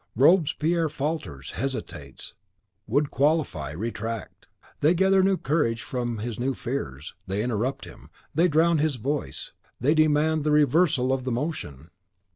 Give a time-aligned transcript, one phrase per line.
[0.15, 2.33] Robespierre falters, hesitates,
[2.87, 4.47] would qualify, retract.
[4.79, 9.53] They gather new courage from his new fears; they interrupt him; they drown his voice;
[9.79, 11.91] they demand the reversal of the motion.